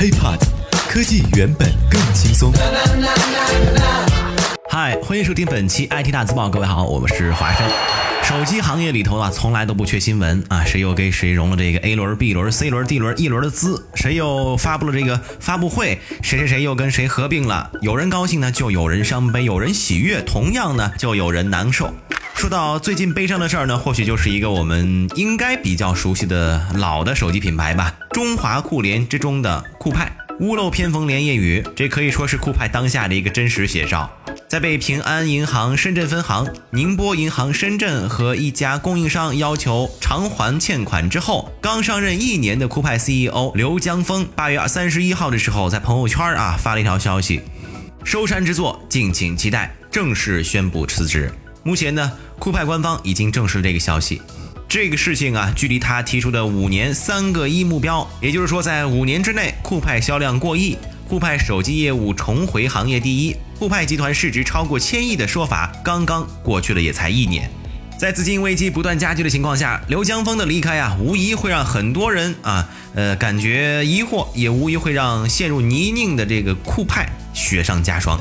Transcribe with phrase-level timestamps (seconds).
[0.00, 0.38] HiPod，
[0.88, 2.50] 科技原本更轻松。
[4.70, 6.48] 嗨，欢迎收听本期 IT 大字报。
[6.48, 7.68] 各位好，我们是华生。
[8.22, 13.90] 手机行业里头啊，从来都不缺新闻啊，谁又给谁融了这个 A 轮、B 轮、C 轮、D 轮、E 轮的资？
[13.94, 16.00] 谁又发布了这个发布会？
[16.22, 17.70] 谁谁谁又跟谁合并了？
[17.82, 21.92] 有人高兴呢，就有人伤悲；有人喜悦，同样呢，就有人难受。
[22.40, 30.10] 说到最近悲伤的事儿呢，或许就是一个我们应该比较熟悉的老的手机品牌吧——中华酷联之中的酷派。
[30.40, 34.10] 屋漏偏逢连夜雨，这可以说是酷派当下的一个真实写照。
[34.48, 47.42] 在被平安银行深圳分行、宁波银行深圳和一家供应商要求偿还欠款之后，刚上任一年的酷派 CEO 刘江峰，八月三十一号的时候，在朋友圈啊发了一条消息：
[48.02, 51.30] 收山之作，敬请期待，正式宣布辞职。
[51.62, 54.22] 目前呢，酷派官方已经证实了这个消息。
[54.68, 60.78] 这个事情啊，距离他提出的五年三个一目标，也就是说，在五年之内，酷派销量过亿。
[61.08, 67.50] 酷派手机业务重回行业第一，酷派集团市值超过千亿的说法，刚刚过去了也才一年。
[67.98, 78.18] 在资金危机不断加剧的情况下，刘江峰的离开啊，无疑会让很多人啊，呃，感觉疑惑，也无疑会让陷入泥泞的这个酷派雪上加霜。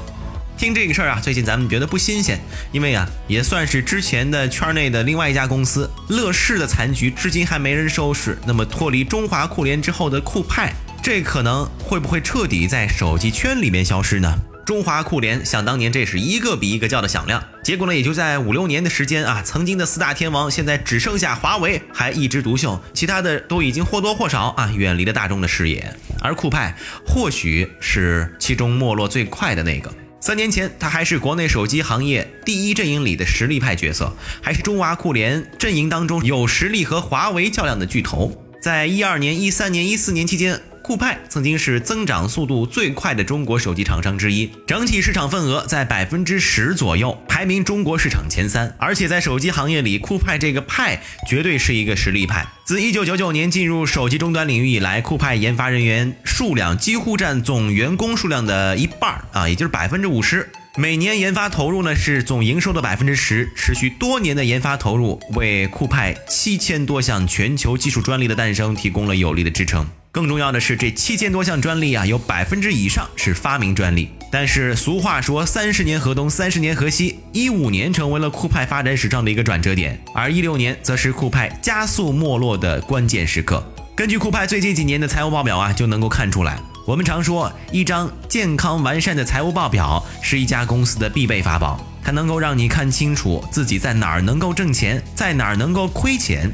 [0.60, 2.38] 听这个事儿啊，最近咱们觉得不新鲜，
[2.74, 8.38] 因为啊，也算是之前的圈内的另外一家公司乐视的残局，至今还没人收拾。
[8.46, 10.74] 那么脱离中华酷联之后的酷派。
[11.02, 14.38] 这可能会不会彻底在手机圈里面消失呢？
[14.66, 25.96] 中华酷联想当年这是一个比一个叫的响亮，结果呢也就在五六年的时间啊，曾经的四大天王现在只剩下华为还一枝独秀，其他的都已经或多或少啊远离了大众的视野。
[26.20, 26.76] 而酷派
[27.08, 29.90] 或许是其中没落最快的那个。
[30.22, 38.44] 三年前他还是国内手机行业第一阵营里的实力派角色，还是中华酷联阵营当中有实力和华为较量的巨头。
[38.62, 40.62] 在一二年、一三年、一四年期间。
[40.82, 48.76] 酷派曾经是增长速度最快的中国手机厂商之一，整体市场份额在百分之十左右，排名中国市场前三。
[48.80, 52.48] 而且在手机行业里，酷派这个派绝对是一个实力派。
[52.66, 60.50] 自一九九九年进入手机终端领域以来，酷派研发人员数量几乎占总员工数量的一半啊，也就是百分之五十。
[60.78, 69.86] 每年研发投入呢是总营收的百分之十，持续多年的研发投入为酷派七千多项全球技术专利的诞生提供了有力的支撑。
[70.12, 74.10] 更重要的是，这七千多项专利啊，有百分之以上是发明专利。
[74.32, 77.20] 但是俗话说，三十年河东，三十年河西。
[77.32, 83.64] 一五年成为了酷派发展史上的一个转折点，而一六年则是酷派加速没落的关键时刻。
[83.96, 86.60] 根据酷派最近几年的财务报表啊，就能够看出来。
[86.88, 96.52] 我们常说，一张健康完善的财务报表是一家公司的必备法宝，它能够让你看清楚自己在哪儿能够挣钱，在哪儿能够亏钱，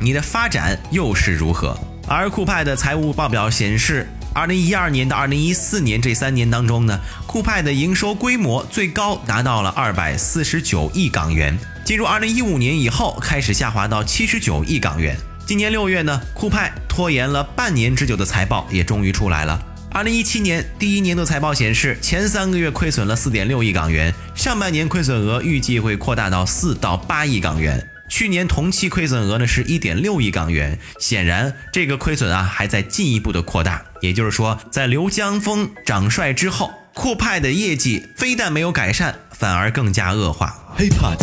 [0.00, 1.78] 你的发展又是如何。
[2.08, 11.56] 而酷派的财务报表显示，二零一二年到二零一四年这三年当中呢，酷派的营收规模最高达到了二百四十九亿港元。
[11.84, 15.14] 进入二零一五年以后，开始下滑到七十九亿港元。
[15.46, 19.62] 今年六月呢，酷派拖延了半年之久的财报也终于出来了。
[19.90, 27.86] 二零一七年第一年度财报显示，前三个月亏损了四点六亿港元，上半年亏损额预计会扩大到四到八亿港元。
[28.18, 33.80] 去年同期亏损额呢是一点六亿港元，显然这个亏损啊还在进一步的扩大。
[34.00, 40.52] 也就是说，在刘江峰掌帅之后，酷派的业绩非但没有改善，反而更加恶化。
[40.76, 41.16] HiPod，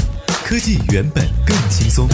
[0.45, 2.07] 科技原本更轻松。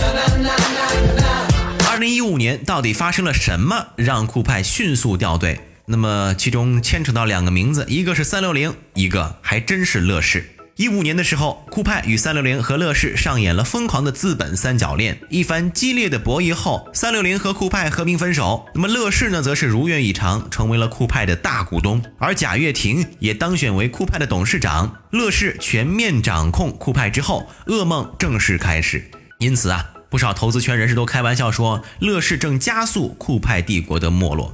[1.87, 5.59] 二零一五年到底发生了什么，让酷派迅速掉队？
[5.85, 10.43] 那么其中牵扯到两个名字，一个是三六零，一个还真是乐视。
[10.81, 15.19] 一五年的时候，酷派与三六零和乐视上演了疯狂的资本三角恋。
[15.29, 18.65] 一番激烈的博弈后，三六零和酷派和平分手。
[18.73, 22.01] 那么乐视呢，则是如愿以偿，成为了酷派的大股东。
[22.17, 24.91] 而贾跃亭也当选为酷派的董事长。
[25.11, 29.07] 乐视全面掌控酷派之后，噩梦正式开始。
[29.37, 34.51] 因此啊，不少投资圈人士都开玩笑说，乐视正加速酷派帝国的没落。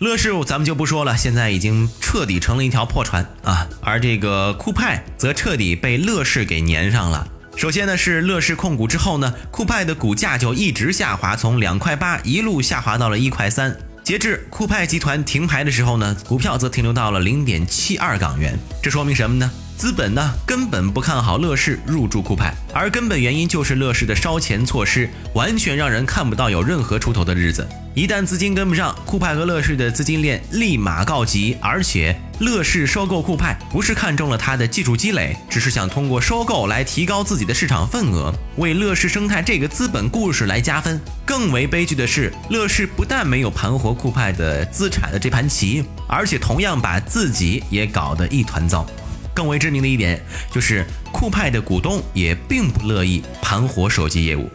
[0.00, 3.68] 乐视咱们就不说了，现在已经彻底成了一条破船啊！
[3.82, 7.28] 而这个酷派则彻底被乐视给粘上了。
[7.54, 13.76] 首先呢是乐视控股之后呢，酷派的股价就一直下滑，从两块八一路下滑到了一块三。
[14.02, 18.58] 截至酷派集团停牌的时候呢，股票则停留到了零点七二港元。
[18.82, 19.50] 这说明什么呢？
[19.80, 27.66] 资本呢根本不看好乐视入驻酷派，而根本原因就是乐视的烧钱措施完全让人看不到有任何出头的日子。
[27.94, 31.56] 一旦资金跟不上，酷派和乐视的资金链立马告急。
[31.62, 41.00] 而且乐视收购酷派不是看中了它的技术积累，只是想通过收购来提高自己的市场份额，为乐视生态这个资本故事来加分。
[41.24, 48.86] 更为悲剧的是，乐视不但没有盘活酷派的资产的这盘棋，而且同样把自己也搞得一团糟。
[49.34, 54.50] 更为致命的一点就是，酷派的股东也并不乐意盘活手机业务。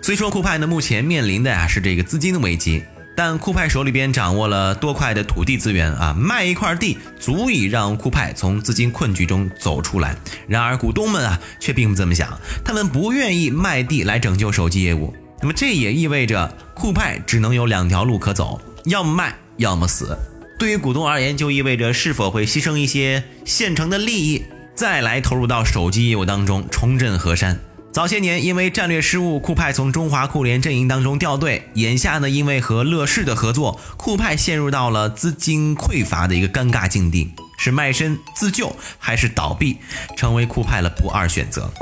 [0.00, 2.82] 虽说酷派呢目前面临的啊是这个资金的危机，
[3.16, 10.14] 但酷派手里边掌握了多块的土地资源啊，卖一块地足以让酷派从资金困局中走出来。
[10.46, 15.12] 然而股东们啊却并不这么想，他们不愿意卖地来拯救手机业务。
[15.40, 20.16] 那么这也意味着酷派只能有两条路可走，要么卖，要么死。
[20.58, 24.44] 对于股东而言，就意味着是否会牺牲一些现成的利益，
[24.74, 27.60] 再来投入到手机业务当中重振河山。
[27.92, 31.68] 早些年因为战略失误，酷派从中华酷联阵营当中掉队。
[31.74, 39.78] 眼下呢，因为和乐视的合作，酷派陷入到了资金匮乏的一个尴尬境地，是卖身自救还是倒闭，
[40.16, 41.72] 成为酷派的不二选择。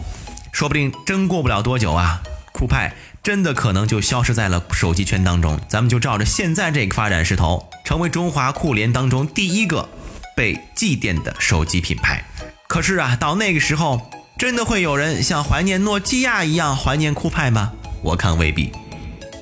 [0.52, 2.94] 说不定真过不了多久啊，酷派。
[3.26, 9.88] 真的可能就消失在了手机圈当中，咱们就照着现在这个发展势头，成为中华酷联当中第一个
[10.36, 12.24] 被祭奠的手机品牌。
[12.68, 14.08] 可是啊，到那个时候，
[14.38, 17.72] 真的会有人像怀念诺基亚一样怀念酷派吗？
[18.00, 18.70] 我看未必。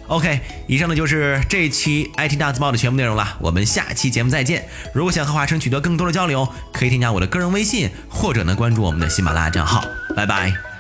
[0.07, 4.67] OK，以上呢就是这期 IT 大字报的全部内容了，我们下期节目再见。
[4.95, 9.85] 如果想和华生取得更多的交流，可以添加我的个人微信，或者呢关注我们的喜马拉雅账号。
[10.17, 10.74] 拜拜。